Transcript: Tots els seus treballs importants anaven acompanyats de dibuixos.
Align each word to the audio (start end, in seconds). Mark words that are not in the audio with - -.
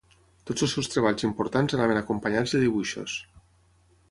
Tots 0.51 0.63
els 0.67 0.73
seus 0.77 0.89
treballs 0.93 1.27
importants 1.29 1.77
anaven 1.79 2.01
acompanyats 2.01 2.57
de 2.57 2.63
dibuixos. 2.65 3.19